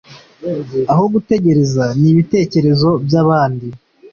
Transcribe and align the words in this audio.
aho 0.91 1.03
gutegereza 1.13 1.83
n'ibitekerezo 2.01 2.89
byabandi 3.05 3.67